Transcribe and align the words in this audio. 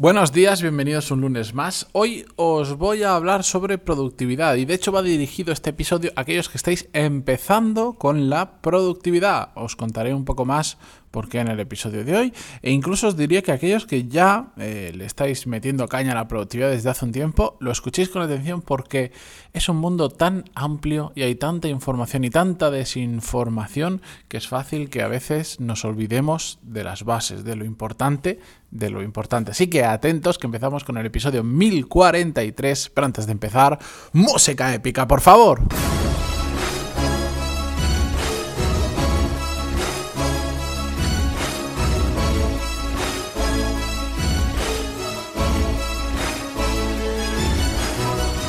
Buenos 0.00 0.30
días, 0.30 0.62
bienvenidos 0.62 1.10
un 1.10 1.22
lunes 1.22 1.54
más. 1.54 1.88
Hoy 1.90 2.24
os 2.36 2.76
voy 2.76 3.02
a 3.02 3.16
hablar 3.16 3.42
sobre 3.42 3.78
productividad 3.78 4.54
y 4.54 4.64
de 4.64 4.74
hecho 4.74 4.92
va 4.92 5.02
dirigido 5.02 5.52
este 5.52 5.70
episodio 5.70 6.12
a 6.14 6.20
aquellos 6.20 6.48
que 6.48 6.56
estáis 6.56 6.88
empezando 6.92 7.94
con 7.94 8.30
la 8.30 8.60
productividad. 8.60 9.48
Os 9.56 9.74
contaré 9.74 10.14
un 10.14 10.24
poco 10.24 10.44
más 10.44 10.78
por 11.10 11.28
qué 11.28 11.40
en 11.40 11.48
el 11.48 11.60
episodio 11.60 12.04
de 12.04 12.16
hoy 12.16 12.32
e 12.62 12.70
incluso 12.70 13.08
os 13.08 13.16
diría 13.16 13.42
que 13.42 13.52
aquellos 13.52 13.86
que 13.86 14.08
ya 14.08 14.52
eh, 14.56 14.92
le 14.94 15.04
estáis 15.04 15.46
metiendo 15.46 15.88
caña 15.88 16.12
a 16.12 16.14
la 16.14 16.28
productividad 16.28 16.70
desde 16.70 16.90
hace 16.90 17.04
un 17.04 17.12
tiempo, 17.12 17.56
lo 17.60 17.70
escuchéis 17.70 18.08
con 18.08 18.22
atención 18.22 18.62
porque 18.62 19.12
es 19.52 19.68
un 19.68 19.76
mundo 19.76 20.10
tan 20.10 20.44
amplio 20.54 21.12
y 21.14 21.22
hay 21.22 21.34
tanta 21.34 21.68
información 21.68 22.24
y 22.24 22.30
tanta 22.30 22.70
desinformación 22.70 24.02
que 24.28 24.36
es 24.36 24.48
fácil 24.48 24.90
que 24.90 25.02
a 25.02 25.08
veces 25.08 25.60
nos 25.60 25.84
olvidemos 25.84 26.58
de 26.62 26.84
las 26.84 27.04
bases, 27.04 27.44
de 27.44 27.56
lo 27.56 27.64
importante 27.64 28.38
de 28.70 28.90
lo 28.90 29.02
importante. 29.02 29.52
Así 29.52 29.68
que 29.68 29.84
atentos 29.84 30.38
que 30.38 30.46
empezamos 30.46 30.84
con 30.84 30.98
el 30.98 31.06
episodio 31.06 31.42
1043, 31.42 32.90
pero 32.94 33.06
antes 33.06 33.26
de 33.26 33.32
empezar, 33.32 33.78
música 34.12 34.74
épica, 34.74 35.06
por 35.08 35.20
favor. 35.20 35.62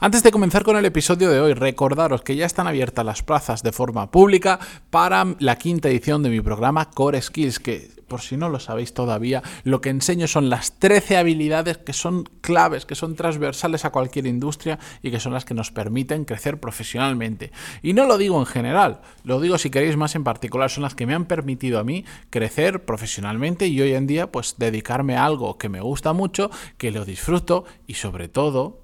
Antes 0.00 0.22
de 0.22 0.30
comenzar 0.30 0.64
con 0.64 0.76
el 0.76 0.84
episodio 0.84 1.30
de 1.30 1.40
hoy, 1.40 1.54
recordaros 1.54 2.22
que 2.22 2.36
ya 2.36 2.46
están 2.46 2.66
abiertas 2.66 3.04
las 3.04 3.22
plazas 3.22 3.62
de 3.62 3.72
forma 3.72 4.10
pública 4.10 4.58
para 4.90 5.24
la 5.38 5.56
quinta 5.56 5.88
edición 5.88 6.22
de 6.22 6.30
mi 6.30 6.40
programa 6.40 6.90
Core 6.90 7.20
Skills, 7.20 7.58
que 7.58 7.90
por 8.08 8.20
si 8.20 8.36
no 8.36 8.48
lo 8.48 8.60
sabéis 8.60 8.94
todavía, 8.94 9.42
lo 9.64 9.80
que 9.80 9.88
enseño 9.88 10.26
son 10.28 10.50
las 10.50 10.78
13 10.78 11.16
habilidades 11.16 11.78
que 11.78 11.92
son 11.92 12.24
claves, 12.40 12.86
que 12.86 12.94
son 12.94 13.16
transversales 13.16 13.84
a 13.84 13.90
cualquier 13.90 14.26
industria 14.26 14.78
y 15.02 15.10
que 15.10 15.20
son 15.20 15.32
las 15.32 15.44
que 15.44 15.54
nos 15.54 15.70
permiten 15.70 16.24
crecer 16.24 16.60
profesionalmente. 16.60 17.50
Y 17.82 17.92
no 17.92 18.06
lo 18.06 18.18
digo 18.18 18.38
en 18.38 18.46
general, 18.46 19.00
lo 19.24 19.40
digo 19.40 19.58
si 19.58 19.70
queréis 19.70 19.96
más 19.96 20.14
en 20.14 20.24
particular, 20.24 20.70
son 20.70 20.82
las 20.82 20.94
que 20.94 21.06
me 21.06 21.14
han 21.14 21.24
permitido 21.24 21.78
a 21.78 21.84
mí 21.84 22.04
crecer 22.30 22.84
profesionalmente 22.84 23.66
y 23.66 23.80
hoy 23.80 23.94
en 23.94 24.06
día 24.06 24.30
pues 24.30 24.56
dedicarme 24.58 25.16
a 25.16 25.24
algo 25.24 25.58
que 25.58 25.68
me 25.68 25.80
gusta 25.80 26.12
mucho, 26.12 26.50
que 26.78 26.90
lo 26.90 27.04
disfruto 27.04 27.64
y 27.86 27.94
sobre 27.94 28.28
todo 28.28 28.83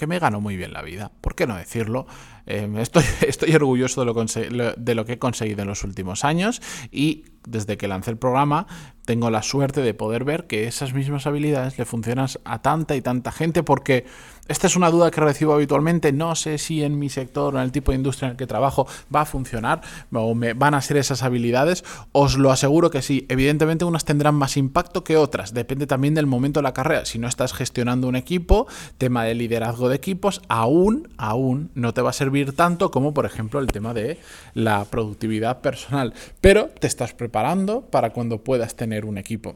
que 0.00 0.06
me 0.06 0.18
gano 0.18 0.40
muy 0.40 0.56
bien 0.56 0.72
la 0.72 0.80
vida. 0.80 1.12
¿Por 1.20 1.34
qué 1.34 1.46
no 1.46 1.56
decirlo? 1.56 2.06
Em, 2.46 2.78
estoy, 2.78 3.04
orgulloso 3.54 4.00
de 4.00 4.06
lo, 4.06 4.72
de 4.72 4.94
lo, 4.94 5.04
que 5.04 5.12
he 5.12 5.18
conseguido 5.18 5.60
en 5.60 5.68
los 5.68 5.84
últimos 5.84 6.24
años 6.24 6.62
y 6.90 7.26
desde 7.46 7.76
que 7.76 7.86
lancé 7.86 8.10
el 8.10 8.16
programa 8.16 8.66
tengo 9.04 9.30
la 9.30 9.42
suerte 9.42 9.82
de 9.82 9.92
poder 9.92 10.24
ver 10.24 10.46
que 10.46 10.66
esas 10.66 10.94
mismas 10.94 11.26
habilidades 11.26 11.78
le 11.78 11.84
funcionan 11.84 12.28
a 12.44 12.62
tanta 12.62 12.96
y 12.96 13.02
tanta 13.02 13.30
gente 13.30 13.62
porque 13.62 14.06
esta 14.50 14.66
es 14.66 14.76
una 14.76 14.90
duda 14.90 15.10
que 15.10 15.22
recibo 15.22 15.54
habitualmente, 15.54 16.12
no 16.12 16.34
sé 16.34 16.58
si 16.58 16.82
en 16.82 16.98
mi 16.98 17.08
sector 17.08 17.54
o 17.54 17.58
en 17.58 17.64
el 17.64 17.72
tipo 17.72 17.92
de 17.92 17.96
industria 17.96 18.26
en 18.26 18.32
el 18.32 18.36
que 18.36 18.46
trabajo 18.46 18.86
va 19.14 19.22
a 19.22 19.24
funcionar 19.24 19.80
o 20.12 20.34
me 20.34 20.52
van 20.52 20.74
a 20.74 20.82
ser 20.82 20.98
esas 20.98 21.22
habilidades, 21.22 21.82
os 22.12 22.36
lo 22.36 22.52
aseguro 22.52 22.90
que 22.90 23.00
sí, 23.00 23.24
evidentemente 23.30 23.86
unas 23.86 24.04
tendrán 24.04 24.34
más 24.34 24.58
impacto 24.58 25.02
que 25.04 25.16
otras, 25.16 25.54
depende 25.54 25.86
también 25.86 26.14
del 26.14 26.26
momento 26.26 26.60
de 26.60 26.64
la 26.64 26.74
carrera, 26.74 27.06
si 27.06 27.18
no 27.18 27.26
estás 27.26 27.54
gestionando 27.54 28.06
un 28.06 28.16
equipo, 28.16 28.66
tema 28.98 29.24
de 29.24 29.34
liderazgo 29.34 29.88
de 29.88 29.96
equipos, 29.96 30.42
aún, 30.48 31.08
aún 31.16 31.70
no 31.74 31.94
te 31.94 32.02
va 32.02 32.10
a 32.10 32.12
servir 32.12 32.54
tanto 32.54 32.90
como 32.90 33.14
por 33.14 33.24
ejemplo 33.24 33.60
el 33.60 33.68
tema 33.68 33.94
de 33.94 34.18
la 34.52 34.84
productividad 34.84 35.62
personal, 35.62 36.12
pero 36.42 36.68
te 36.68 36.86
estás 36.86 37.14
preparando 37.14 37.30
preparando 37.30 37.82
para 37.82 38.10
cuando 38.10 38.42
puedas 38.42 38.74
tener 38.74 39.04
un 39.04 39.16
equipo. 39.16 39.54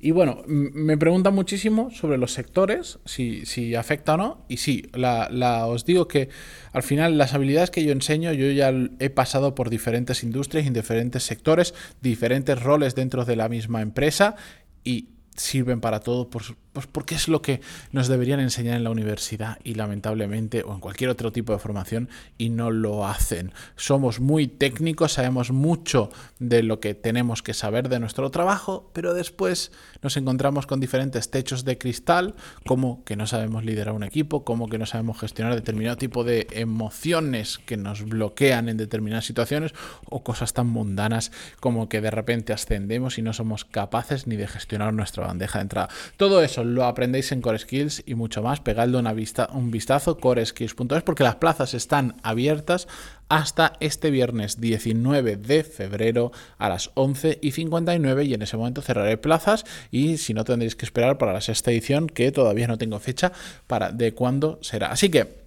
Y 0.00 0.10
bueno, 0.10 0.42
me 0.46 0.96
preguntan 0.98 1.34
muchísimo 1.34 1.90
sobre 1.90 2.18
los 2.18 2.32
sectores, 2.32 2.98
si, 3.04 3.46
si 3.46 3.74
afecta 3.74 4.14
o 4.14 4.16
no. 4.16 4.44
Y 4.48 4.58
sí, 4.58 4.90
la, 4.92 5.66
os 5.66 5.84
digo 5.84 6.08
que 6.08 6.28
al 6.72 6.82
final 6.82 7.18
las 7.18 7.34
habilidades 7.34 7.70
que 7.70 7.84
yo 7.84 7.92
enseño, 7.92 8.32
yo 8.32 8.50
ya 8.50 8.72
he 8.98 9.10
pasado 9.10 9.54
por 9.54 9.70
diferentes 9.70 10.22
industrias, 10.22 10.66
en 10.66 10.72
diferentes 10.72 11.22
sectores, 11.22 11.74
diferentes 12.00 12.62
roles 12.62 12.94
dentro 12.94 13.24
de 13.24 13.36
la 13.36 13.48
misma 13.48 13.82
empresa 13.82 14.36
y 14.84 15.08
sirven 15.36 15.80
para 15.80 16.00
todo, 16.00 16.30
por, 16.30 16.42
pues 16.76 16.86
porque 16.86 17.14
es 17.14 17.26
lo 17.26 17.40
que 17.40 17.62
nos 17.90 18.06
deberían 18.06 18.38
enseñar 18.38 18.76
en 18.76 18.84
la 18.84 18.90
universidad 18.90 19.56
y 19.64 19.76
lamentablemente 19.76 20.62
o 20.62 20.74
en 20.74 20.80
cualquier 20.80 21.08
otro 21.08 21.32
tipo 21.32 21.54
de 21.54 21.58
formación 21.58 22.10
y 22.36 22.50
no 22.50 22.70
lo 22.70 23.06
hacen. 23.06 23.54
Somos 23.76 24.20
muy 24.20 24.46
técnicos, 24.46 25.12
sabemos 25.12 25.52
mucho 25.52 26.10
de 26.38 26.62
lo 26.62 26.78
que 26.78 26.92
tenemos 26.92 27.42
que 27.42 27.54
saber 27.54 27.88
de 27.88 27.98
nuestro 27.98 28.30
trabajo, 28.30 28.90
pero 28.92 29.14
después 29.14 29.72
nos 30.02 30.18
encontramos 30.18 30.66
con 30.66 30.78
diferentes 30.78 31.30
techos 31.30 31.64
de 31.64 31.78
cristal, 31.78 32.34
como 32.66 33.04
que 33.04 33.16
no 33.16 33.26
sabemos 33.26 33.64
liderar 33.64 33.94
un 33.94 34.02
equipo, 34.02 34.44
como 34.44 34.68
que 34.68 34.76
no 34.76 34.84
sabemos 34.84 35.18
gestionar 35.18 35.54
determinado 35.54 35.96
tipo 35.96 36.24
de 36.24 36.46
emociones 36.50 37.56
que 37.64 37.78
nos 37.78 38.02
bloquean 38.02 38.68
en 38.68 38.76
determinadas 38.76 39.24
situaciones 39.24 39.72
o 40.04 40.22
cosas 40.22 40.52
tan 40.52 40.66
mundanas 40.66 41.32
como 41.58 41.88
que 41.88 42.02
de 42.02 42.10
repente 42.10 42.52
ascendemos 42.52 43.16
y 43.16 43.22
no 43.22 43.32
somos 43.32 43.64
capaces 43.64 44.26
ni 44.26 44.36
de 44.36 44.46
gestionar 44.46 44.92
nuestra 44.92 45.26
bandeja 45.26 45.58
de 45.58 45.62
entrada. 45.62 45.88
Todo 46.18 46.42
eso 46.42 46.65
lo 46.66 46.84
aprendéis 46.84 47.32
en 47.32 47.40
Core 47.40 47.58
Skills 47.58 48.02
y 48.06 48.14
mucho 48.14 48.42
más. 48.42 48.60
Pegadle 48.60 48.98
una 48.98 49.12
vista, 49.12 49.48
un 49.52 49.70
vistazo, 49.70 50.18
coreskills.es, 50.18 51.02
porque 51.02 51.24
las 51.24 51.36
plazas 51.36 51.74
están 51.74 52.16
abiertas 52.22 52.88
hasta 53.28 53.72
este 53.80 54.10
viernes 54.10 54.60
19 54.60 55.36
de 55.36 55.64
febrero 55.64 56.32
a 56.58 56.68
las 56.68 56.90
11 56.94 57.38
y 57.42 57.52
59 57.52 58.24
y 58.24 58.34
en 58.34 58.42
ese 58.42 58.56
momento 58.56 58.82
cerraré 58.82 59.16
plazas 59.16 59.64
y 59.90 60.18
si 60.18 60.34
no 60.34 60.44
tendréis 60.44 60.76
que 60.76 60.84
esperar 60.84 61.18
para 61.18 61.32
la 61.32 61.40
sexta 61.40 61.70
edición 61.70 62.06
que 62.06 62.30
todavía 62.30 62.68
no 62.68 62.78
tengo 62.78 63.00
fecha 63.00 63.32
para 63.66 63.90
de 63.90 64.14
cuándo 64.14 64.58
será. 64.62 64.92
Así 64.92 65.08
que 65.08 65.46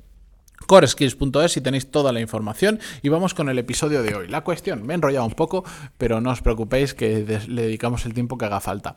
coreskills.es 0.68 1.52
si 1.52 1.62
tenéis 1.62 1.90
toda 1.90 2.12
la 2.12 2.20
información 2.20 2.80
y 3.02 3.10
vamos 3.10 3.34
con 3.34 3.50
el 3.50 3.58
episodio 3.60 4.04
de 4.04 4.16
hoy. 4.16 4.28
La 4.28 4.42
cuestión, 4.42 4.86
me 4.86 4.94
he 4.94 4.96
enrollado 4.96 5.26
un 5.26 5.34
poco, 5.34 5.64
pero 5.98 6.22
no 6.22 6.32
os 6.32 6.42
preocupéis 6.42 6.94
que 6.94 7.26
le 7.48 7.62
dedicamos 7.62 8.06
el 8.06 8.14
tiempo 8.14 8.38
que 8.38 8.46
haga 8.46 8.60
falta. 8.60 8.96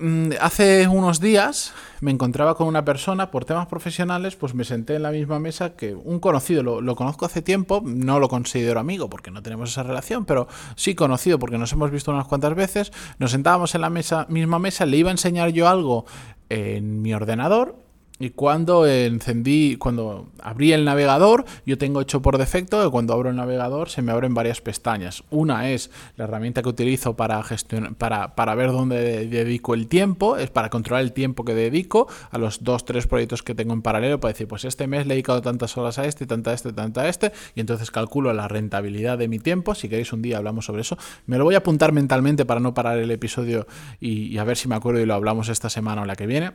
Mm, 0.00 0.32
hace 0.40 0.88
unos 0.88 1.20
días 1.20 1.72
me 2.00 2.10
encontraba 2.10 2.56
con 2.56 2.66
una 2.66 2.84
persona 2.84 3.30
por 3.30 3.44
temas 3.44 3.68
profesionales, 3.68 4.34
pues 4.34 4.52
me 4.52 4.64
senté 4.64 4.96
en 4.96 5.04
la 5.04 5.12
misma 5.12 5.38
mesa 5.38 5.76
que 5.76 5.94
un 5.94 6.18
conocido, 6.18 6.64
lo, 6.64 6.96
conozco 6.96 7.26
hace 7.26 7.42
tiempo, 7.42 7.80
no 7.84 8.18
lo 8.18 8.28
considero 8.28 8.80
amigo 8.80 9.08
porque 9.08 9.30
no 9.30 9.40
tenemos 9.42 9.70
esa 9.70 9.84
relación, 9.84 10.24
pero 10.24 10.48
sí 10.74 10.96
conocido 10.96 11.38
porque 11.38 11.58
nos 11.58 11.72
hemos 11.72 11.92
visto 11.92 12.10
unas 12.10 12.26
cuantas 12.26 12.56
veces, 12.56 12.92
nos 13.20 13.30
sentábamos 13.30 13.76
en 13.76 13.82
la 13.82 13.90
mesa, 13.90 14.26
misma 14.28 14.58
mesa, 14.58 14.84
le 14.84 14.96
iba 14.96 15.10
a 15.10 15.12
enseñar 15.12 15.50
yo 15.50 15.68
algo 15.68 16.06
en 16.48 17.00
mi 17.00 17.14
ordenador 17.14 17.83
y 18.20 18.30
cuando 18.30 18.86
encendí, 18.86 19.76
cuando 19.76 20.28
abrí 20.40 20.72
el 20.72 20.84
navegador, 20.84 21.44
yo 21.66 21.76
tengo 21.78 22.00
hecho 22.00 22.22
por 22.22 22.38
defecto 22.38 22.80
que 22.82 22.88
cuando 22.88 23.12
abro 23.12 23.30
el 23.30 23.36
navegador 23.36 23.88
se 23.88 24.02
me 24.02 24.12
abren 24.12 24.34
varias 24.34 24.60
pestañas. 24.60 25.24
Una 25.30 25.70
es 25.70 25.90
la 26.16 26.24
herramienta 26.24 26.62
que 26.62 26.68
utilizo 26.68 27.16
para 27.16 27.42
gestionar, 27.42 27.94
para, 27.96 28.36
para 28.36 28.54
ver 28.54 28.70
dónde 28.70 29.26
dedico 29.26 29.74
el 29.74 29.88
tiempo, 29.88 30.36
es 30.36 30.48
para 30.48 30.70
controlar 30.70 31.02
el 31.02 31.12
tiempo 31.12 31.44
que 31.44 31.54
dedico 31.54 32.06
a 32.30 32.38
los 32.38 32.62
dos, 32.62 32.84
tres 32.84 33.08
proyectos 33.08 33.42
que 33.42 33.56
tengo 33.56 33.74
en 33.74 33.82
paralelo, 33.82 34.20
para 34.20 34.32
decir, 34.32 34.46
pues 34.46 34.64
este 34.64 34.86
mes 34.86 35.06
he 35.06 35.08
dedicado 35.08 35.42
tantas 35.42 35.76
horas 35.76 35.98
a 35.98 36.06
este, 36.06 36.24
tanta 36.24 36.52
a 36.52 36.54
este, 36.54 36.72
tanta 36.72 37.02
a 37.02 37.08
este, 37.08 37.32
y 37.56 37.60
entonces 37.60 37.90
calculo 37.90 38.32
la 38.32 38.46
rentabilidad 38.46 39.18
de 39.18 39.26
mi 39.26 39.40
tiempo. 39.40 39.74
Si 39.74 39.88
queréis 39.88 40.12
un 40.12 40.22
día 40.22 40.38
hablamos 40.38 40.66
sobre 40.66 40.82
eso. 40.82 40.96
Me 41.26 41.36
lo 41.36 41.42
voy 41.42 41.56
a 41.56 41.58
apuntar 41.58 41.90
mentalmente 41.90 42.44
para 42.44 42.60
no 42.60 42.74
parar 42.74 42.98
el 42.98 43.10
episodio 43.10 43.66
y, 43.98 44.26
y 44.26 44.38
a 44.38 44.44
ver 44.44 44.56
si 44.56 44.68
me 44.68 44.76
acuerdo 44.76 45.00
y 45.00 45.06
lo 45.06 45.14
hablamos 45.14 45.48
esta 45.48 45.68
semana 45.68 46.02
o 46.02 46.04
la 46.04 46.14
que 46.14 46.28
viene. 46.28 46.52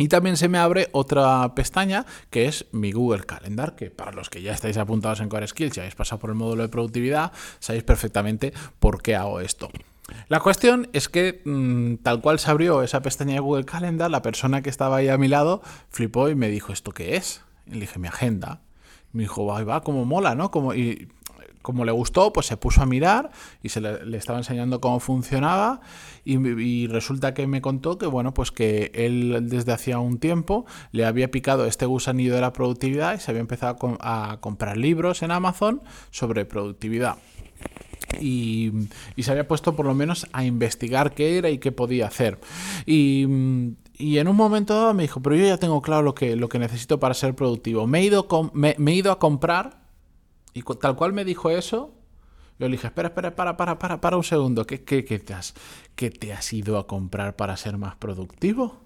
Y 0.00 0.08
también 0.08 0.38
se 0.38 0.48
me 0.48 0.56
abre 0.56 0.88
otra 0.92 1.54
pestaña 1.54 2.06
que 2.30 2.46
es 2.46 2.64
mi 2.72 2.90
Google 2.90 3.24
Calendar, 3.24 3.76
que 3.76 3.90
para 3.90 4.12
los 4.12 4.30
que 4.30 4.40
ya 4.40 4.54
estáis 4.54 4.78
apuntados 4.78 5.20
en 5.20 5.28
Core 5.28 5.46
Skills 5.46 5.76
y 5.76 5.80
habéis 5.80 5.94
pasado 5.94 6.18
por 6.18 6.30
el 6.30 6.36
módulo 6.36 6.62
de 6.62 6.70
productividad, 6.70 7.32
sabéis 7.58 7.84
perfectamente 7.84 8.54
por 8.78 9.02
qué 9.02 9.14
hago 9.14 9.40
esto. 9.40 9.68
La 10.28 10.40
cuestión 10.40 10.88
es 10.94 11.10
que 11.10 11.42
mm, 11.44 11.96
tal 11.96 12.22
cual 12.22 12.38
se 12.38 12.50
abrió 12.50 12.82
esa 12.82 13.02
pestaña 13.02 13.34
de 13.34 13.40
Google 13.40 13.66
Calendar, 13.66 14.10
la 14.10 14.22
persona 14.22 14.62
que 14.62 14.70
estaba 14.70 14.96
ahí 14.96 15.08
a 15.08 15.18
mi 15.18 15.28
lado 15.28 15.60
flipó 15.90 16.30
y 16.30 16.34
me 16.34 16.48
dijo, 16.48 16.72
¿esto 16.72 16.92
qué 16.92 17.16
es? 17.16 17.42
Y 17.66 17.72
le 17.74 17.80
dije, 17.80 17.98
mi 17.98 18.08
agenda. 18.08 18.62
me 19.12 19.24
dijo, 19.24 19.44
va, 19.44 19.62
va, 19.64 19.82
como 19.82 20.06
mola, 20.06 20.34
¿no? 20.34 20.50
Como, 20.50 20.72
y 20.72 21.08
como 21.62 21.84
le 21.84 21.92
gustó, 21.92 22.32
pues 22.32 22.46
se 22.46 22.56
puso 22.56 22.82
a 22.82 22.86
mirar 22.86 23.30
y 23.62 23.68
se 23.68 23.80
le, 23.80 24.16
estaba 24.16 24.38
enseñando 24.38 24.80
cómo 24.80 25.00
funcionaba 25.00 25.80
y, 26.24 26.86
resulta 26.86 27.34
que 27.34 27.46
me 27.46 27.60
contó 27.60 27.98
que 27.98 28.06
bueno, 28.06 28.32
pues 28.34 28.50
que 28.50 28.90
él 28.94 29.48
desde 29.48 29.72
hacía 29.72 29.98
un 29.98 30.18
tiempo 30.18 30.66
le 30.92 31.04
había 31.04 31.30
picado 31.30 31.66
este 31.66 31.86
gusanillo 31.86 32.34
de 32.34 32.40
la 32.40 32.52
productividad 32.52 33.14
y 33.14 33.20
se 33.20 33.30
había 33.30 33.40
empezado 33.40 33.76
a, 34.00 34.38
comprar 34.40 34.76
libros 34.76 35.22
en 35.22 35.30
Amazon 35.30 35.82
sobre 36.10 36.44
productividad. 36.44 37.16
Y, 38.20 38.72
se 39.18 39.30
había 39.30 39.46
puesto 39.46 39.76
por 39.76 39.86
lo 39.86 39.94
menos 39.94 40.26
a 40.32 40.44
investigar 40.44 41.14
qué 41.14 41.38
era 41.38 41.50
y 41.50 41.58
qué 41.58 41.72
podía 41.72 42.06
hacer. 42.06 42.38
Y, 42.86 43.26
y 44.00 44.18
en 44.18 44.28
un 44.28 44.36
momento 44.36 44.74
dado 44.74 44.94
me 44.94 45.02
dijo, 45.02 45.20
pero 45.20 45.36
yo 45.36 45.46
ya 45.46 45.58
tengo 45.58 45.82
claro 45.82 46.02
lo 46.02 46.14
que, 46.14 46.34
lo 46.34 46.48
que 46.48 46.58
necesito 46.58 46.98
para 46.98 47.14
ser 47.14 47.34
productivo. 47.34 47.86
Me 47.86 48.00
he 48.00 48.04
ido, 48.04 48.26
me, 48.54 48.74
he 48.78 48.94
ido 48.94 49.12
a 49.12 49.18
comprar 49.18 49.79
y 50.52 50.62
tal 50.62 50.96
cual 50.96 51.12
me 51.12 51.24
dijo 51.24 51.50
eso, 51.50 51.94
yo 52.58 52.68
le 52.68 52.72
dije, 52.72 52.88
espera, 52.88 53.08
espera, 53.08 53.34
para, 53.34 53.56
para, 53.56 53.78
para, 53.78 54.00
para 54.00 54.16
un 54.18 54.24
segundo. 54.24 54.66
¿Qué, 54.66 54.84
qué, 54.84 55.04
qué, 55.04 55.18
te 55.18 55.32
has, 55.32 55.54
¿Qué 55.94 56.10
te 56.10 56.34
has 56.34 56.52
ido 56.52 56.78
a 56.78 56.86
comprar 56.86 57.34
para 57.34 57.56
ser 57.56 57.78
más 57.78 57.96
productivo? 57.96 58.80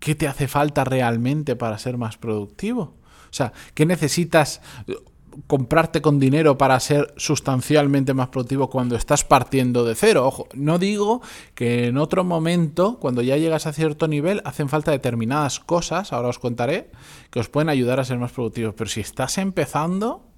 ¿Qué 0.00 0.16
te 0.16 0.26
hace 0.26 0.48
falta 0.48 0.82
realmente 0.82 1.54
para 1.54 1.78
ser 1.78 1.96
más 1.98 2.18
productivo? 2.18 2.82
O 2.82 3.34
sea, 3.34 3.52
¿qué 3.74 3.86
necesitas 3.86 4.60
comprarte 5.46 6.02
con 6.02 6.18
dinero 6.18 6.58
para 6.58 6.78
ser 6.80 7.12
sustancialmente 7.16 8.14
más 8.14 8.28
productivo 8.28 8.70
cuando 8.70 8.96
estás 8.96 9.24
partiendo 9.24 9.84
de 9.84 9.94
cero. 9.94 10.26
Ojo, 10.26 10.48
no 10.54 10.78
digo 10.78 11.22
que 11.54 11.86
en 11.86 11.98
otro 11.98 12.24
momento, 12.24 12.98
cuando 12.98 13.22
ya 13.22 13.36
llegas 13.36 13.66
a 13.66 13.72
cierto 13.72 14.08
nivel, 14.08 14.42
hacen 14.44 14.68
falta 14.68 14.90
determinadas 14.90 15.60
cosas, 15.60 16.12
ahora 16.12 16.28
os 16.28 16.38
contaré, 16.38 16.90
que 17.30 17.40
os 17.40 17.48
pueden 17.48 17.68
ayudar 17.68 18.00
a 18.00 18.04
ser 18.04 18.18
más 18.18 18.32
productivos. 18.32 18.74
Pero 18.76 18.90
si 18.90 19.00
estás 19.00 19.38
empezando... 19.38 20.28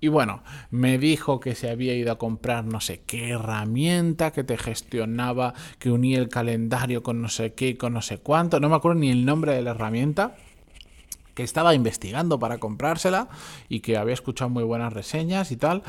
Y 0.00 0.06
bueno, 0.06 0.44
me 0.70 0.96
dijo 0.96 1.40
que 1.40 1.56
se 1.56 1.68
había 1.68 1.92
ido 1.92 2.12
a 2.12 2.18
comprar 2.18 2.64
no 2.64 2.80
sé 2.80 3.02
qué 3.04 3.30
herramienta 3.30 4.30
que 4.30 4.44
te 4.44 4.56
gestionaba, 4.56 5.54
que 5.80 5.90
unía 5.90 6.20
el 6.20 6.28
calendario 6.28 7.02
con 7.02 7.20
no 7.20 7.28
sé 7.28 7.54
qué, 7.54 7.76
con 7.76 7.94
no 7.94 8.00
sé 8.00 8.18
cuánto. 8.18 8.60
No 8.60 8.68
me 8.68 8.76
acuerdo 8.76 9.00
ni 9.00 9.10
el 9.10 9.24
nombre 9.24 9.54
de 9.54 9.62
la 9.62 9.72
herramienta 9.72 10.36
que 11.38 11.44
estaba 11.44 11.72
investigando 11.72 12.40
para 12.40 12.58
comprársela 12.58 13.28
y 13.68 13.78
que 13.78 13.96
había 13.96 14.14
escuchado 14.14 14.50
muy 14.50 14.64
buenas 14.64 14.92
reseñas 14.92 15.52
y 15.52 15.56
tal. 15.56 15.84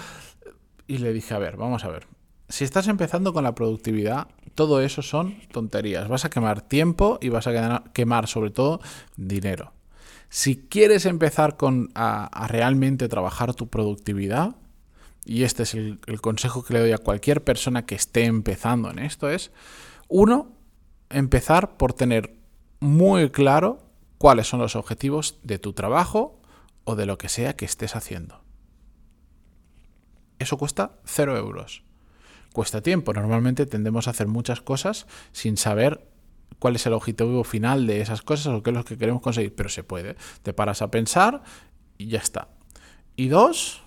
Y 0.86 1.00
le 1.00 1.12
dije, 1.12 1.34
a 1.34 1.40
ver, 1.40 1.58
vamos 1.58 1.84
a 1.86 1.88
ver. 1.90 2.06
Si 2.50 2.64
estás 2.64 2.88
empezando 2.88 3.34
con 3.34 3.44
la 3.44 3.56
productividad, 3.56 4.28
todo 4.54 4.80
eso 4.80 5.02
son 5.02 5.40
tonterías. 5.52 6.08
Vas 6.08 6.24
a 6.24 6.30
quemar 6.30 6.62
tiempo 6.62 7.18
y 7.20 7.30
vas 7.30 7.48
a 7.48 7.84
quemar 7.94 8.28
sobre 8.28 8.52
todo 8.52 8.80
dinero. 9.18 9.74
Si 10.30 10.68
quieres 10.68 11.08
empezar 11.08 11.58
con, 11.58 11.90
a, 11.96 12.46
realmente 12.48 13.08
trabajar 13.08 13.56
tu 13.56 13.70
productividad, 13.70 14.56
y 15.26 15.46
este 15.46 15.64
es 15.64 15.74
el, 15.74 16.00
el 16.06 16.22
consejo 16.22 16.64
que 16.64 16.76
le 16.76 16.82
doy 16.82 16.92
a 16.92 17.00
cualquier 17.00 17.44
persona 17.44 17.88
que 17.88 17.96
esté 17.96 18.26
empezando 18.26 18.92
en 18.92 19.00
esto, 19.00 19.32
es, 19.32 19.52
uno, 20.10 20.52
empezar 21.10 21.76
por 21.76 21.94
tener 21.94 22.36
muy 22.80 23.32
claro 23.32 23.89
cuáles 24.20 24.48
son 24.48 24.60
los 24.60 24.76
objetivos 24.76 25.40
de 25.42 25.58
tu 25.58 25.74
trabajo 25.74 26.40
o 26.84 26.96
de 26.96 27.08
lo 27.08 27.18
que 27.18 27.30
sea 27.30 27.56
que 27.56 27.66
estés 27.66 27.96
haciendo. 27.96 28.44
Eso 30.38 30.58
cuesta 30.58 31.00
cero 31.06 31.36
euros. 31.36 31.84
Cuesta 32.54 32.82
tiempo. 32.82 33.14
Normalmente 33.14 33.66
tendemos 33.66 34.08
a 34.08 34.12
hacer 34.12 34.28
muchas 34.28 34.62
cosas 34.62 35.08
sin 35.32 35.58
saber 35.58 36.08
cuál 36.60 36.76
es 36.76 36.86
el 36.86 36.94
objetivo 36.94 37.44
final 37.44 37.88
de 37.88 38.02
esas 38.02 38.22
cosas 38.22 38.48
o 38.48 38.62
qué 38.62 38.72
es 38.72 38.76
lo 38.76 38.84
que 38.84 38.98
queremos 38.98 39.22
conseguir. 39.22 39.56
Pero 39.56 39.70
se 39.70 39.84
puede. 39.84 40.16
Te 40.44 40.54
paras 40.54 40.82
a 40.82 40.92
pensar 40.92 41.42
y 41.98 42.08
ya 42.08 42.20
está. 42.20 42.50
Y 43.16 43.30
dos, 43.30 43.84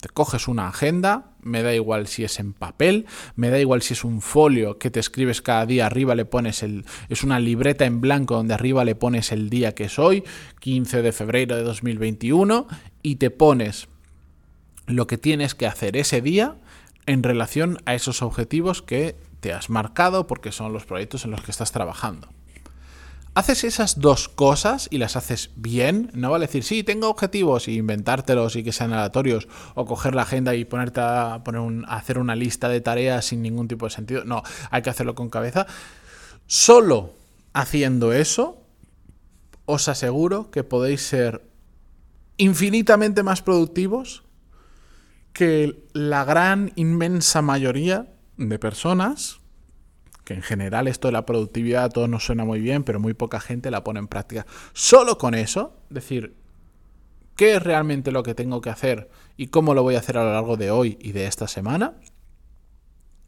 te 0.00 0.08
coges 0.08 0.46
una 0.48 0.68
agenda, 0.68 1.32
me 1.42 1.62
da 1.62 1.74
igual 1.74 2.06
si 2.06 2.24
es 2.24 2.38
en 2.38 2.52
papel, 2.52 3.06
me 3.34 3.50
da 3.50 3.58
igual 3.58 3.82
si 3.82 3.94
es 3.94 4.04
un 4.04 4.20
folio 4.20 4.78
que 4.78 4.90
te 4.90 5.00
escribes 5.00 5.42
cada 5.42 5.66
día, 5.66 5.86
arriba 5.86 6.14
le 6.14 6.24
pones 6.24 6.62
el... 6.62 6.84
es 7.08 7.24
una 7.24 7.40
libreta 7.40 7.84
en 7.84 8.00
blanco 8.00 8.36
donde 8.36 8.54
arriba 8.54 8.84
le 8.84 8.94
pones 8.94 9.32
el 9.32 9.50
día 9.50 9.74
que 9.74 9.84
es 9.84 9.98
hoy, 9.98 10.24
15 10.60 11.02
de 11.02 11.12
febrero 11.12 11.56
de 11.56 11.62
2021, 11.62 12.68
y 13.02 13.16
te 13.16 13.30
pones 13.30 13.88
lo 14.86 15.06
que 15.06 15.18
tienes 15.18 15.54
que 15.54 15.66
hacer 15.66 15.96
ese 15.96 16.20
día 16.20 16.56
en 17.06 17.22
relación 17.22 17.78
a 17.84 17.94
esos 17.94 18.22
objetivos 18.22 18.82
que 18.82 19.16
te 19.40 19.52
has 19.52 19.70
marcado 19.70 20.26
porque 20.26 20.52
son 20.52 20.72
los 20.72 20.84
proyectos 20.84 21.24
en 21.24 21.32
los 21.32 21.42
que 21.42 21.50
estás 21.50 21.72
trabajando 21.72 22.28
haces 23.38 23.62
esas 23.62 24.00
dos 24.00 24.28
cosas 24.28 24.88
y 24.90 24.98
las 24.98 25.14
haces 25.14 25.50
bien, 25.54 26.10
no 26.12 26.32
vale 26.32 26.46
decir, 26.46 26.64
sí, 26.64 26.82
tengo 26.82 27.08
objetivos 27.08 27.68
y 27.68 27.76
inventártelos 27.76 28.56
y 28.56 28.64
que 28.64 28.72
sean 28.72 28.92
aleatorios, 28.92 29.46
o 29.76 29.86
coger 29.86 30.16
la 30.16 30.22
agenda 30.22 30.56
y 30.56 30.64
ponerte 30.64 31.00
a, 31.00 31.40
hacer 31.86 32.18
una 32.18 32.34
lista 32.34 32.68
de 32.68 32.80
tareas 32.80 33.26
sin 33.26 33.40
ningún 33.40 33.68
tipo 33.68 33.86
de 33.86 33.90
sentido. 33.90 34.24
No, 34.24 34.42
hay 34.72 34.82
que 34.82 34.90
hacerlo 34.90 35.14
con 35.14 35.30
cabeza. 35.30 35.68
Solo 36.48 37.12
haciendo 37.52 38.12
eso, 38.12 38.60
os 39.66 39.86
aseguro 39.86 40.50
que 40.50 40.64
podéis 40.64 41.02
ser 41.02 41.48
infinitamente 42.38 43.22
más 43.22 43.40
productivos 43.42 44.24
que 45.32 45.86
la 45.92 46.24
gran, 46.24 46.72
inmensa 46.74 47.40
mayoría 47.40 48.12
de 48.36 48.58
personas 48.58 49.38
que 50.28 50.34
en 50.34 50.42
general 50.42 50.88
esto 50.88 51.08
de 51.08 51.12
la 51.12 51.24
productividad 51.24 51.84
a 51.84 51.88
todos 51.88 52.06
nos 52.06 52.26
suena 52.26 52.44
muy 52.44 52.60
bien, 52.60 52.84
pero 52.84 53.00
muy 53.00 53.14
poca 53.14 53.40
gente 53.40 53.70
la 53.70 53.82
pone 53.82 53.98
en 53.98 54.08
práctica. 54.08 54.44
Solo 54.74 55.16
con 55.16 55.34
eso, 55.34 55.80
decir, 55.88 56.36
¿qué 57.34 57.56
es 57.56 57.62
realmente 57.62 58.12
lo 58.12 58.22
que 58.22 58.34
tengo 58.34 58.60
que 58.60 58.68
hacer 58.68 59.08
y 59.38 59.46
cómo 59.46 59.72
lo 59.72 59.82
voy 59.82 59.94
a 59.94 60.00
hacer 60.00 60.18
a 60.18 60.24
lo 60.24 60.34
largo 60.34 60.58
de 60.58 60.70
hoy 60.70 60.98
y 61.00 61.12
de 61.12 61.26
esta 61.26 61.48
semana? 61.48 61.94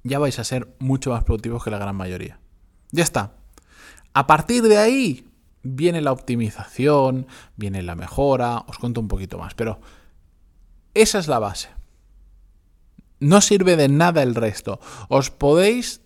Ya 0.02 0.18
vais 0.18 0.38
a 0.38 0.44
ser 0.44 0.76
mucho 0.78 1.12
más 1.12 1.24
productivos 1.24 1.64
que 1.64 1.70
la 1.70 1.78
gran 1.78 1.96
mayoría. 1.96 2.38
Ya 2.90 3.02
está. 3.02 3.32
A 4.12 4.26
partir 4.26 4.64
de 4.64 4.76
ahí 4.76 5.26
viene 5.62 6.02
la 6.02 6.12
optimización, 6.12 7.26
viene 7.56 7.82
la 7.82 7.94
mejora, 7.94 8.58
os 8.66 8.76
cuento 8.76 9.00
un 9.00 9.08
poquito 9.08 9.38
más, 9.38 9.54
pero 9.54 9.80
esa 10.92 11.18
es 11.18 11.28
la 11.28 11.38
base. 11.38 11.70
No 13.20 13.40
sirve 13.40 13.76
de 13.76 13.88
nada 13.88 14.22
el 14.22 14.34
resto. 14.34 14.80
Os 15.08 15.30
podéis 15.30 16.02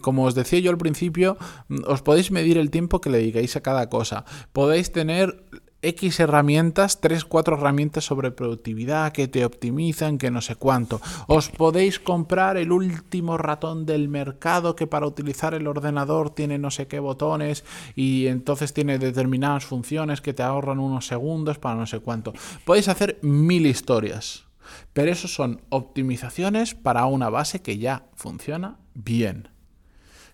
como 0.00 0.24
os 0.24 0.34
decía 0.34 0.60
yo 0.60 0.70
al 0.70 0.78
principio, 0.78 1.36
mm, 1.68 1.78
os 1.86 2.02
podéis 2.02 2.30
medir 2.30 2.58
el 2.58 2.70
tiempo 2.70 3.00
que 3.00 3.10
le 3.10 3.18
dediquéis 3.18 3.56
a 3.56 3.62
cada 3.62 3.88
cosa. 3.88 4.24
Podéis 4.52 4.92
tener 4.92 5.44
X 5.82 6.20
herramientas, 6.20 7.00
3, 7.00 7.24
4 7.24 7.56
herramientas 7.56 8.04
sobre 8.04 8.30
productividad 8.30 9.12
que 9.12 9.28
te 9.28 9.44
optimizan, 9.44 10.18
que 10.18 10.30
no 10.30 10.40
sé 10.40 10.56
cuánto. 10.56 11.00
Os 11.26 11.48
podéis 11.48 11.98
comprar 11.98 12.56
el 12.56 12.72
último 12.72 13.38
ratón 13.38 13.86
del 13.86 14.08
mercado 14.08 14.76
que 14.76 14.86
para 14.86 15.06
utilizar 15.06 15.54
el 15.54 15.66
ordenador 15.66 16.30
tiene 16.30 16.58
no 16.58 16.70
sé 16.70 16.86
qué 16.86 16.98
botones 16.98 17.64
y 17.94 18.26
entonces 18.26 18.74
tiene 18.74 18.98
determinadas 18.98 19.64
funciones 19.64 20.20
que 20.20 20.34
te 20.34 20.42
ahorran 20.42 20.80
unos 20.80 21.06
segundos 21.06 21.58
para 21.58 21.76
no 21.76 21.86
sé 21.86 22.00
cuánto. 22.00 22.34
Podéis 22.64 22.88
hacer 22.88 23.18
mil 23.22 23.66
historias. 23.66 24.49
Pero 24.92 25.10
eso 25.10 25.28
son 25.28 25.62
optimizaciones 25.68 26.74
para 26.74 27.06
una 27.06 27.30
base 27.30 27.62
que 27.62 27.78
ya 27.78 28.04
funciona 28.14 28.78
bien. 28.94 29.48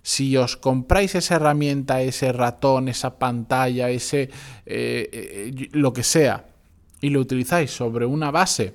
Si 0.03 0.37
os 0.37 0.57
compráis 0.57 1.15
esa 1.15 1.37
herramienta, 1.37 2.01
ese 2.01 2.33
ratón, 2.33 2.89
esa 2.89 3.19
pantalla, 3.19 3.91
ese 3.91 4.31
eh, 4.65 5.11
eh, 5.13 5.69
lo 5.73 5.93
que 5.93 6.05
sea, 6.05 6.47
y 7.01 7.11
lo 7.11 7.21
utilizáis 7.21 7.71
sobre 7.71 8.07
una 8.07 8.31
base 8.31 8.75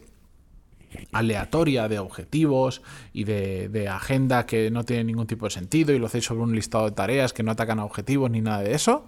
aleatoria 1.14 1.88
de 1.88 2.00
objetivos 2.00 2.82
y 3.14 3.24
de, 3.24 3.70
de, 3.70 3.88
agenda 3.88 4.46
que 4.46 4.70
no 4.72 4.84
tiene 4.84 5.06
ningún 5.06 5.26
tipo 5.26 5.46
de 5.46 5.52
sentido 5.52 5.94
y 5.94 6.00
lo 6.00 6.08
hacéis 6.08 6.26
sobre 6.26 6.42
un 6.42 6.54
listado 6.54 6.86
de 6.86 6.92
tareas 6.92 7.34
que 7.34 7.44
no 7.44 7.52
atacan 7.52 7.80
a 7.80 7.86
objetivos 7.86 8.30
ni 8.30 8.42
nada 8.42 8.62
de 8.62 8.74
eso, 8.74 9.06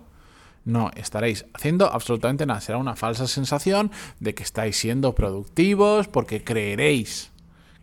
no 0.65 0.91
estaréis 0.95 1.45
haciendo 1.53 1.91
absolutamente 1.91 2.45
nada. 2.45 2.61
Será 2.61 2.77
una 2.77 2.95
falsa 2.95 3.27
sensación 3.27 3.91
de 4.19 4.33
que 4.33 4.43
estáis 4.43 4.77
siendo 4.77 5.13
productivos 5.15 6.07
porque 6.07 6.43
creeréis 6.43 7.31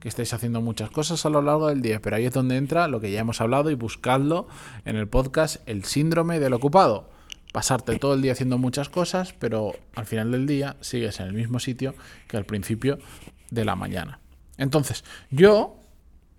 que 0.00 0.08
estáis 0.08 0.32
haciendo 0.32 0.62
muchas 0.62 0.90
cosas 0.90 1.24
a 1.26 1.30
lo 1.30 1.42
largo 1.42 1.68
del 1.68 1.82
día, 1.82 2.00
pero 2.00 2.16
ahí 2.16 2.24
es 2.24 2.32
donde 2.32 2.56
entra 2.56 2.88
lo 2.88 3.00
que 3.00 3.10
ya 3.10 3.20
hemos 3.20 3.40
hablado 3.42 3.70
y 3.70 3.74
buscadlo 3.74 4.48
en 4.86 4.96
el 4.96 5.06
podcast, 5.08 5.56
el 5.68 5.84
síndrome 5.84 6.40
del 6.40 6.54
ocupado. 6.54 7.10
Pasarte 7.52 7.98
todo 7.98 8.14
el 8.14 8.22
día 8.22 8.32
haciendo 8.32 8.56
muchas 8.56 8.88
cosas, 8.88 9.34
pero 9.38 9.74
al 9.94 10.06
final 10.06 10.32
del 10.32 10.46
día 10.46 10.76
sigues 10.80 11.20
en 11.20 11.26
el 11.26 11.34
mismo 11.34 11.58
sitio 11.58 11.94
que 12.28 12.38
al 12.38 12.44
principio 12.44 12.98
de 13.50 13.64
la 13.64 13.76
mañana. 13.76 14.20
Entonces, 14.56 15.04
yo, 15.30 15.76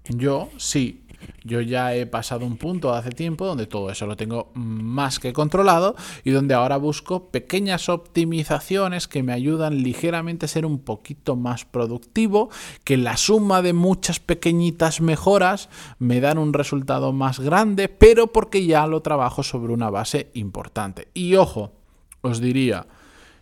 yo 0.05 0.49
sí 0.57 1.03
yo 1.43 1.61
ya 1.61 1.95
he 1.95 2.05
pasado 2.05 2.45
un 2.45 2.57
punto 2.57 2.93
hace 2.93 3.09
tiempo 3.09 3.45
donde 3.45 3.67
todo 3.67 3.89
eso 3.89 4.05
lo 4.05 4.15
tengo 4.15 4.51
más 4.53 5.19
que 5.19 5.33
controlado 5.33 5.95
y 6.23 6.31
donde 6.31 6.53
ahora 6.53 6.77
busco 6.77 7.29
pequeñas 7.29 7.89
optimizaciones 7.89 9.07
que 9.07 9.23
me 9.23 9.33
ayudan 9.33 9.83
ligeramente 9.83 10.45
a 10.45 10.49
ser 10.49 10.65
un 10.65 10.79
poquito 10.79 11.35
más 11.35 11.65
productivo, 11.65 12.49
que 12.83 12.97
la 12.97 13.17
suma 13.17 13.61
de 13.61 13.73
muchas 13.73 14.19
pequeñitas 14.19 15.01
mejoras 15.01 15.69
me 15.99 16.21
dan 16.21 16.37
un 16.37 16.53
resultado 16.53 17.13
más 17.13 17.39
grande, 17.39 17.89
pero 17.89 18.27
porque 18.27 18.65
ya 18.65 18.87
lo 18.87 19.01
trabajo 19.01 19.43
sobre 19.43 19.73
una 19.73 19.89
base 19.89 20.31
importante. 20.33 21.07
Y 21.13 21.35
ojo, 21.35 21.73
os 22.21 22.39
diría, 22.39 22.87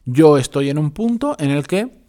yo 0.06 0.38
estoy 0.38 0.70
en 0.70 0.78
un 0.78 0.92
punto 0.92 1.36
en 1.40 1.52
el 1.52 1.68
que 1.68 2.00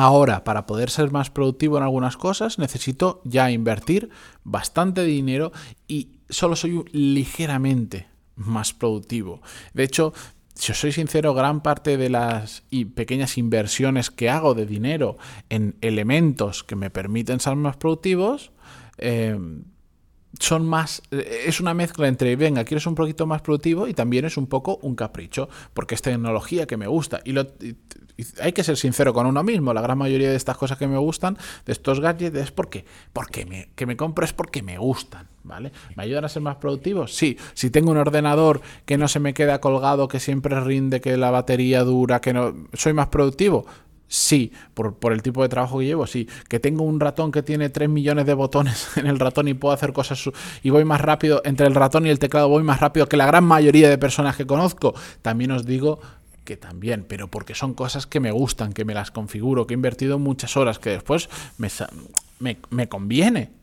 Ahora, 0.00 0.44
para 0.44 0.64
poder 0.64 0.90
ser 0.90 1.10
más 1.10 1.28
productivo 1.28 1.76
en 1.76 1.82
algunas 1.82 2.16
cosas, 2.16 2.60
necesito 2.60 3.20
ya 3.24 3.50
invertir 3.50 4.10
bastante 4.44 5.02
dinero 5.02 5.50
y 5.88 6.20
solo 6.28 6.54
soy 6.54 6.84
ligeramente 6.92 8.06
más 8.36 8.72
productivo. 8.72 9.42
De 9.74 9.82
hecho, 9.82 10.12
si 10.54 10.70
os 10.70 10.78
soy 10.78 10.92
sincero, 10.92 11.34
gran 11.34 11.64
parte 11.64 11.96
de 11.96 12.10
las 12.10 12.62
pequeñas 12.94 13.38
inversiones 13.38 14.12
que 14.12 14.30
hago 14.30 14.54
de 14.54 14.66
dinero 14.66 15.18
en 15.48 15.74
elementos 15.80 16.62
que 16.62 16.76
me 16.76 16.90
permiten 16.90 17.40
ser 17.40 17.56
más 17.56 17.76
productivos, 17.76 18.52
eh, 18.98 19.36
son 20.38 20.66
más, 20.66 21.02
eh, 21.10 21.44
es 21.46 21.60
una 21.60 21.74
mezcla 21.74 22.08
entre, 22.08 22.36
venga, 22.36 22.64
quieres 22.64 22.86
un 22.86 22.94
poquito 22.94 23.26
más 23.26 23.42
productivo 23.42 23.88
y 23.88 23.94
también 23.94 24.24
es 24.24 24.36
un 24.36 24.46
poco 24.46 24.78
un 24.82 24.94
capricho, 24.94 25.48
porque 25.74 25.94
es 25.94 26.02
tecnología 26.02 26.66
que 26.66 26.76
me 26.76 26.86
gusta. 26.86 27.20
Y, 27.24 27.32
lo, 27.32 27.46
hay 28.40 28.52
que 28.52 28.64
ser 28.64 28.76
sincero 28.76 29.14
con 29.14 29.26
uno 29.26 29.42
mismo, 29.42 29.72
la 29.72 29.80
gran 29.80 29.96
mayoría 29.96 30.30
de 30.30 30.36
estas 30.36 30.56
cosas 30.56 30.76
que 30.76 30.86
me 30.86 30.98
gustan, 30.98 31.38
de 31.64 31.72
estos 31.72 32.00
gadgets, 32.00 32.36
es 32.36 32.50
porque, 32.50 32.84
porque 33.12 33.46
me, 33.46 33.70
que 33.74 33.86
me 33.86 33.96
compro 33.96 34.24
es 34.24 34.32
porque 34.32 34.62
me 34.62 34.76
gustan, 34.78 35.28
¿vale? 35.44 35.72
¿Me 35.96 36.02
ayudan 36.02 36.24
a 36.24 36.28
ser 36.28 36.42
más 36.42 36.56
productivo? 36.56 37.06
Sí. 37.06 37.38
Si 37.54 37.70
tengo 37.70 37.90
un 37.90 37.96
ordenador 37.96 38.60
que 38.84 38.98
no 38.98 39.08
se 39.08 39.20
me 39.20 39.34
queda 39.34 39.60
colgado, 39.60 40.08
que 40.08 40.20
siempre 40.20 40.60
rinde, 40.60 41.00
que 41.00 41.16
la 41.16 41.30
batería 41.30 41.84
dura, 41.84 42.20
que 42.20 42.32
no, 42.32 42.54
soy 42.74 42.92
más 42.92 43.08
productivo, 43.08 43.66
Sí, 44.08 44.52
por, 44.72 44.96
por, 44.96 45.12
el 45.12 45.22
tipo 45.22 45.42
de 45.42 45.50
trabajo 45.50 45.78
que 45.78 45.84
llevo, 45.84 46.06
sí. 46.06 46.26
Que 46.48 46.58
tengo 46.58 46.82
un 46.82 46.98
ratón 46.98 47.30
que 47.30 47.42
tiene 47.42 47.68
3 47.68 47.90
millones 47.90 48.24
de 48.24 48.32
botones 48.32 48.88
en 48.96 49.06
el 49.06 49.18
ratón 49.18 49.48
y 49.48 49.54
puedo 49.54 49.74
hacer 49.74 49.92
cosas 49.92 50.30
y 50.62 50.70
voy 50.70 50.84
más 50.84 51.00
rápido, 51.00 51.42
entre 51.44 51.66
el 51.66 51.74
ratón 51.74 52.06
y 52.06 52.08
el 52.08 52.18
teclado 52.18 52.48
voy 52.48 52.62
más 52.62 52.80
rápido 52.80 53.06
que 53.06 53.18
la 53.18 53.26
gran 53.26 53.44
mayoría 53.44 53.90
de 53.90 53.98
personas 53.98 54.34
que 54.36 54.46
conozco. 54.46 54.94
También 55.20 55.50
os 55.50 55.66
digo 55.66 56.00
que 56.44 56.56
también, 56.56 57.04
pero 57.06 57.28
porque 57.28 57.54
son 57.54 57.74
cosas 57.74 58.06
que 58.06 58.20
me 58.20 58.32
gustan, 58.32 58.72
que 58.72 58.86
me 58.86 58.94
las 58.94 59.10
configuro, 59.10 59.66
que 59.66 59.74
he 59.74 59.76
invertido 59.76 60.18
muchas 60.18 60.56
horas, 60.56 60.78
que 60.78 60.88
después 60.88 61.28
me, 61.58 61.68
me, 62.40 62.56
me 62.70 62.88
conviene 62.88 63.57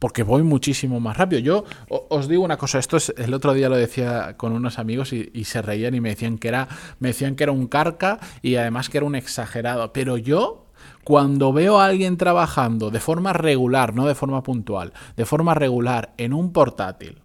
porque 0.00 0.22
voy 0.24 0.42
muchísimo 0.42 0.98
más 0.98 1.16
rápido. 1.16 1.40
Yo 1.40 1.64
os 1.88 2.26
digo 2.26 2.42
una 2.42 2.56
cosa, 2.56 2.80
esto 2.80 2.96
es, 2.96 3.14
el 3.16 3.32
otro 3.32 3.52
día 3.52 3.68
lo 3.68 3.76
decía 3.76 4.36
con 4.36 4.52
unos 4.52 4.78
amigos 4.80 5.12
y, 5.12 5.44
se 5.44 5.62
reían 5.62 5.94
y 5.94 6.00
me 6.00 6.08
decían 6.08 6.38
que 6.38 6.48
era, 6.48 6.66
me 6.98 7.08
decían 7.08 7.36
que 7.36 7.44
era 7.44 7.52
un 7.52 7.68
carca 7.68 8.18
y 8.42 8.56
además 8.56 8.88
que 8.88 8.96
era 8.96 9.06
un 9.06 9.14
exagerado. 9.14 9.92
Pero 9.92 10.16
yo, 10.16 10.66
cuando 11.04 11.52
veo 11.52 11.78
a 11.78 11.84
alguien 11.84 12.16
trabajando 12.16 12.90
de 12.90 12.98
forma 12.98 13.32
regular, 13.34 13.94
no 13.94 14.06
de 14.06 14.14
forma 14.14 14.42
puntual, 14.42 14.92
de 15.16 15.26
forma 15.26 15.54
regular 15.54 16.14
en 16.16 16.32
un 16.32 16.52
portátil, 16.52 17.18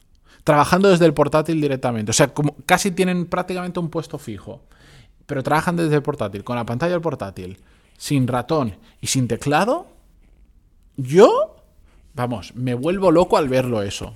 trabajando 0.43 0.89
desde 0.89 1.05
el 1.05 1.13
portátil 1.13 1.61
directamente, 1.61 2.11
o 2.11 2.13
sea, 2.13 2.33
como 2.33 2.57
casi 2.65 2.91
tienen 2.91 3.25
prácticamente 3.25 3.79
un 3.79 3.89
puesto 3.89 4.17
fijo, 4.17 4.63
pero 5.25 5.43
trabajan 5.43 5.77
desde 5.77 5.95
el 5.95 6.03
portátil, 6.03 6.43
con 6.43 6.57
la 6.57 6.65
pantalla 6.65 6.91
del 6.91 7.01
portátil, 7.01 7.57
sin 7.97 8.27
ratón 8.27 8.75
y 8.99 9.07
sin 9.07 9.29
teclado, 9.29 9.87
yo 10.97 11.54
Vamos, 12.15 12.55
me 12.55 12.73
vuelvo 12.73 13.11
loco 13.11 13.35
al 13.35 13.49
verlo 13.49 13.81
eso. 13.81 14.15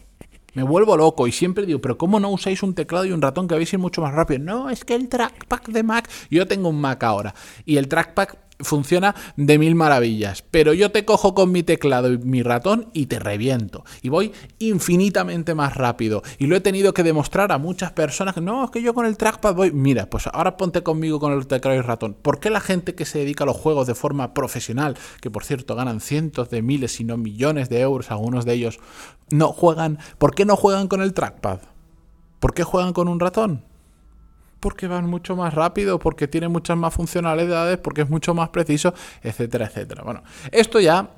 Me 0.54 0.64
vuelvo 0.64 0.96
loco 0.96 1.28
y 1.28 1.34
siempre 1.34 1.66
digo, 1.66 1.80
pero 1.80 1.98
¿cómo 1.98 2.20
no 2.20 2.30
usáis 2.30 2.64
un 2.64 2.74
teclado 2.74 3.06
y 3.06 3.12
un 3.12 3.22
ratón 3.22 3.48
que 3.48 3.56
vais 3.56 3.72
a 3.72 3.76
ir 3.76 3.80
mucho 3.80 4.02
más 4.02 4.14
rápido? 4.14 4.40
No, 4.40 4.70
es 4.70 4.86
que 4.86 4.96
el 4.96 5.10
trackpad 5.10 5.62
de 5.68 5.84
Mac, 5.84 6.10
yo 6.32 6.48
tengo 6.48 6.70
un 6.70 6.80
Mac 6.80 7.04
ahora 7.04 7.36
y 7.66 7.76
el 7.76 7.90
trackpad 7.90 8.30
funciona 8.60 9.16
de 9.36 9.58
mil 9.58 9.76
maravillas. 9.76 10.44
Pero 10.52 10.74
yo 10.74 10.92
te 10.92 11.06
cojo 11.06 11.34
con 11.34 11.52
mi 11.52 11.64
teclado 11.64 12.12
y 12.12 12.18
mi 12.18 12.44
ratón 12.44 12.90
y 12.94 13.06
te 13.06 13.20
reviento. 13.20 13.84
Y 14.02 14.10
voy 14.10 14.34
infinitamente 14.60 15.56
más 15.56 15.76
rápido. 15.76 16.22
Y 16.38 16.48
lo 16.48 16.56
he 16.56 16.62
tenido 16.62 16.94
que 16.94 17.04
demostrar 17.04 17.52
a 17.52 17.58
muchas 17.58 17.92
personas 17.92 18.36
que 18.36 18.42
no, 18.42 18.66
es 18.66 18.72
que 18.72 18.82
yo 18.82 18.94
con 18.94 19.06
el 19.06 19.18
trackpad 19.18 19.56
voy. 19.56 19.72
Mira, 19.72 20.10
pues 20.10 20.28
ahora 20.28 20.58
ponte 20.58 20.84
conmigo 20.84 21.20
con 21.20 21.34
el 21.34 21.48
teclado 21.48 21.78
y 21.78 21.82
ratón. 21.82 22.14
¿Por 22.14 22.40
qué 22.40 22.50
la 22.50 22.60
gente 22.60 22.96
que 22.96 23.06
se 23.06 23.20
dedica 23.20 23.44
a 23.44 23.48
los 23.48 23.58
juegos 23.58 23.88
de 23.88 23.96
forma 23.96 24.34
profesional, 24.34 24.98
que 25.22 25.32
por 25.32 25.44
cierto 25.44 25.76
ganan 25.76 26.02
cientos 26.02 26.50
de 26.50 26.62
miles, 26.62 26.94
si 26.94 27.04
no 27.04 27.18
millones 27.18 27.70
de 27.70 27.80
euros, 27.82 28.12
algunos 28.12 28.46
de 28.46 28.54
ellos, 28.54 28.80
no 29.30 29.54
juegan? 29.54 30.00
¿Por 30.18 30.36
qué 30.36 30.46
no 30.46 30.56
juegan 30.56 30.88
con 30.88 31.02
el 31.02 31.14
trackpad? 31.14 31.60
¿Por 32.40 32.54
qué 32.54 32.64
juegan 32.64 32.94
con 32.94 33.08
un 33.08 33.20
ratón? 33.20 33.69
Porque 34.60 34.88
van 34.88 35.10
mucho 35.10 35.36
más 35.36 35.54
rápido, 35.54 36.00
porque 36.00 36.28
tiene 36.28 36.48
muchas 36.48 36.78
más 36.78 36.94
funcionalidades, 36.94 37.78
porque 37.78 38.02
es 38.02 38.10
mucho 38.10 38.34
más 38.34 38.50
preciso, 38.50 38.94
etcétera, 39.22 39.66
etcétera. 39.66 40.04
Bueno, 40.04 40.24
esto 40.52 40.80
ya 40.80 41.10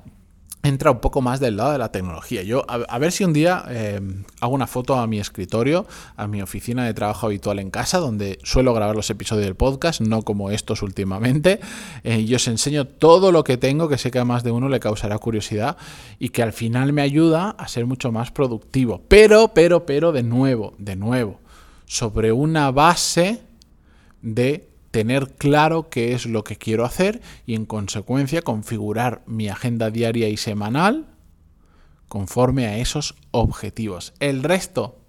entra 0.62 0.92
un 0.92 1.00
poco 1.00 1.20
más 1.20 1.40
del 1.40 1.56
lado 1.56 1.72
de 1.72 1.78
la 1.78 1.90
tecnología. 1.90 2.42
Yo, 2.42 2.64
a, 2.68 2.98
ver 2.98 3.12
si 3.12 3.24
un 3.24 3.32
día 3.32 3.64
eh, 3.68 4.00
hago 4.40 4.54
una 4.54 4.66
foto 4.66 4.94
a 4.94 5.06
mi 5.06 5.18
escritorio, 5.18 5.86
a 6.16 6.26
mi 6.26 6.40
oficina 6.40 6.84
de 6.84 6.94
trabajo 6.94 7.26
habitual 7.26 7.58
en 7.58 7.70
casa, 7.70 7.98
donde 7.98 8.38
suelo 8.44 8.72
grabar 8.72 8.94
los 8.94 9.10
episodios 9.10 9.44
del 9.44 9.56
podcast, 9.56 10.00
no 10.00 10.22
como 10.22 10.50
estos 10.50 10.82
últimamente, 10.82 11.60
eh, 12.04 12.20
y 12.20 12.34
os 12.34 12.46
enseño 12.46 12.86
todo 12.86 13.32
lo 13.32 13.42
que 13.42 13.56
tengo, 13.56 13.88
que 13.88 13.98
sé 13.98 14.10
que 14.10 14.20
a 14.20 14.24
más 14.24 14.44
de 14.44 14.52
uno 14.52 14.68
le 14.68 14.78
causará 14.78 15.18
curiosidad 15.18 15.76
y 16.18 16.28
que 16.28 16.42
al 16.42 16.52
final 16.52 16.92
me 16.92 17.02
ayuda 17.02 17.50
a 17.58 17.66
ser 17.66 17.86
mucho 17.86 18.12
más 18.12 18.30
productivo. 18.30 19.02
Pero, 19.08 19.48
pero, 19.48 19.84
pero, 19.84 20.12
de 20.12 20.22
nuevo, 20.22 20.74
de 20.78 20.94
nuevo, 20.94 21.40
sobre 21.92 22.32
una 22.32 22.70
base 22.70 23.42
de 24.22 24.70
tener 24.92 25.34
claro 25.34 25.90
qué 25.90 26.14
es 26.14 26.24
lo 26.24 26.42
que 26.42 26.56
quiero 26.56 26.86
hacer 26.86 27.20
y 27.44 27.54
en 27.54 27.66
consecuencia 27.66 28.40
configurar 28.40 29.22
mi 29.26 29.50
agenda 29.50 29.90
diaria 29.90 30.30
y 30.30 30.38
semanal 30.38 31.04
conforme 32.08 32.64
a 32.64 32.78
esos 32.78 33.14
objetivos. 33.30 34.14
El 34.20 34.42
resto, 34.42 35.00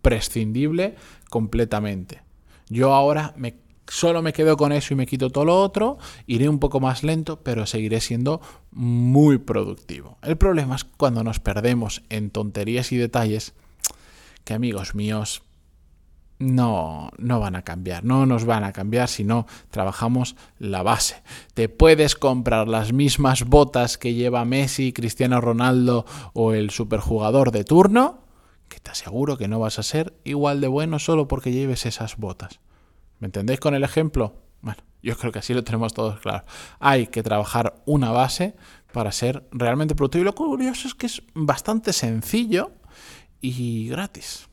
prescindible 0.00 0.94
completamente. 1.28 2.22
Yo 2.70 2.94
ahora 2.94 3.34
me, 3.36 3.56
solo 3.86 4.22
me 4.22 4.32
quedo 4.32 4.56
con 4.56 4.72
eso 4.72 4.94
y 4.94 4.96
me 4.96 5.06
quito 5.06 5.28
todo 5.28 5.44
lo 5.44 5.60
otro, 5.60 5.98
iré 6.26 6.48
un 6.48 6.60
poco 6.60 6.80
más 6.80 7.02
lento, 7.02 7.42
pero 7.42 7.66
seguiré 7.66 8.00
siendo 8.00 8.40
muy 8.70 9.36
productivo. 9.36 10.16
El 10.22 10.38
problema 10.38 10.76
es 10.76 10.84
cuando 10.84 11.22
nos 11.22 11.40
perdemos 11.40 12.04
en 12.08 12.30
tonterías 12.30 12.90
y 12.92 12.96
detalles 12.96 13.52
que 14.44 14.54
amigos 14.54 14.94
míos, 14.94 15.42
no, 16.38 17.10
no 17.18 17.40
van 17.40 17.56
a 17.56 17.62
cambiar, 17.62 18.04
no 18.04 18.26
nos 18.26 18.44
van 18.44 18.64
a 18.64 18.72
cambiar 18.72 19.08
si 19.08 19.24
no 19.24 19.46
trabajamos 19.70 20.36
la 20.58 20.82
base. 20.82 21.22
Te 21.54 21.68
puedes 21.68 22.14
comprar 22.14 22.68
las 22.68 22.92
mismas 22.92 23.44
botas 23.44 23.98
que 23.98 24.14
lleva 24.14 24.44
Messi, 24.44 24.92
Cristiano 24.92 25.40
Ronaldo 25.40 26.04
o 26.34 26.52
el 26.52 26.70
superjugador 26.70 27.50
de 27.52 27.64
turno, 27.64 28.20
que 28.68 28.80
te 28.80 28.90
aseguro 28.90 29.36
que 29.36 29.48
no 29.48 29.58
vas 29.60 29.78
a 29.78 29.82
ser 29.82 30.14
igual 30.24 30.60
de 30.60 30.68
bueno 30.68 30.98
solo 30.98 31.28
porque 31.28 31.52
lleves 31.52 31.86
esas 31.86 32.16
botas. 32.16 32.60
¿Me 33.18 33.26
entendéis 33.26 33.60
con 33.60 33.74
el 33.74 33.84
ejemplo? 33.84 34.34
Bueno, 34.60 34.82
yo 35.02 35.16
creo 35.16 35.32
que 35.32 35.38
así 35.38 35.54
lo 35.54 35.64
tenemos 35.64 35.94
todos 35.94 36.20
claro. 36.20 36.44
Hay 36.80 37.06
que 37.06 37.22
trabajar 37.22 37.82
una 37.86 38.10
base 38.10 38.56
para 38.92 39.12
ser 39.12 39.46
realmente 39.52 39.94
productivo. 39.94 40.22
Y 40.22 40.24
lo 40.24 40.34
curioso 40.34 40.88
es 40.88 40.94
que 40.94 41.06
es 41.06 41.22
bastante 41.34 41.92
sencillo 41.92 42.72
y 43.40 43.88
gratis. 43.88 44.48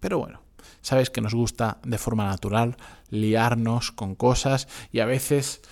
Pero 0.00 0.18
bueno, 0.18 0.41
Sabes 0.82 1.10
que 1.10 1.20
nos 1.20 1.34
gusta 1.34 1.78
de 1.84 1.98
forma 1.98 2.26
natural 2.26 2.76
liarnos 3.08 3.92
con 3.92 4.14
cosas 4.14 4.68
y 4.90 5.00
a 5.00 5.06
veces 5.06 5.62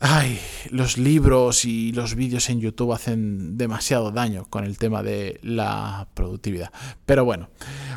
Ay, 0.00 0.38
los 0.70 0.96
libros 0.96 1.64
y 1.64 1.90
los 1.90 2.14
vídeos 2.14 2.50
en 2.50 2.60
YouTube 2.60 2.92
hacen 2.92 3.58
demasiado 3.58 4.12
daño 4.12 4.46
con 4.48 4.62
el 4.62 4.78
tema 4.78 5.02
de 5.02 5.40
la 5.42 6.06
productividad. 6.14 6.70
Pero 7.04 7.24
bueno, 7.24 7.48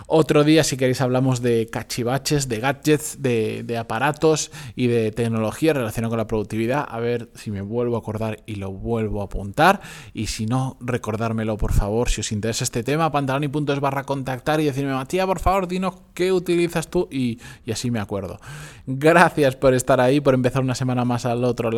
otro 0.08 0.44
día 0.44 0.64
si 0.64 0.78
queréis 0.78 1.00
hablamos 1.00 1.44
de 1.44 1.70
cachivaches, 1.72 2.48
de 2.48 2.60
gadgets, 2.60 3.22
de, 3.22 3.78
aparatos 3.78 4.52
y 4.76 4.88
de 4.88 5.12
tecnología 5.12 5.74
relacionada 5.74 6.10
con 6.10 6.18
la 6.18 6.26
productividad. 6.26 6.88
A 6.90 7.00
ver 7.00 7.30
si 7.36 7.52
me 7.52 7.62
vuelvo 7.62 7.98
a 7.98 8.00
acordar 8.00 8.42
y 8.48 8.56
lo 8.56 8.72
vuelvo 8.72 9.22
a 9.22 9.26
apuntar. 9.26 9.82
Y 10.12 10.26
si 10.26 10.48
no, 10.48 10.78
recordármelo 10.82 11.56
por 11.58 11.72
favor. 11.72 12.10
Si 12.10 12.22
os 12.22 12.32
interesa 12.32 12.64
este 12.64 12.82
tema, 12.82 13.12
pantaloni.es 13.12 13.80
barra 13.80 14.06
contactar 14.06 14.60
y 14.60 14.66
decirme, 14.66 14.94
Matías, 14.94 15.28
por 15.28 15.40
favor, 15.40 15.68
dinos 15.68 15.94
qué 16.16 16.34
utilizas 16.34 16.90
tú 16.90 17.08
y, 17.12 17.40
y 17.64 17.72
así 17.72 17.92
me 17.92 18.00
acuerdo. 18.00 18.40
Gracias 18.88 19.56
por 19.56 19.76
estar 19.76 20.02
ahí, 20.02 20.20
por 20.20 20.34
empezar 20.34 20.64
una 20.64 20.74
semana 20.74 21.06
más 21.06 21.28
al 21.28 21.44
otro 21.44 21.70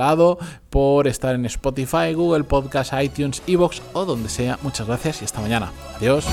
por 0.69 1.07
estar 1.07 1.35
en 1.35 1.45
Spotify, 1.45 2.13
Google 2.13 2.43
Podcast, 2.43 2.93
iTunes, 3.01 3.41
Evox 3.47 3.81
o 3.93 4.05
donde 4.05 4.29
sea. 4.29 4.57
Muchas 4.61 4.87
gracias 4.87 5.21
y 5.21 5.25
hasta 5.25 5.41
mañana. 5.41 5.71
Adiós. 5.97 6.25